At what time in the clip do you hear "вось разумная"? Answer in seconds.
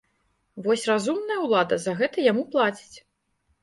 0.67-1.39